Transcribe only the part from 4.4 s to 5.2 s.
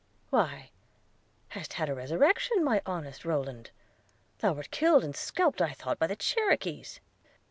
wert killed and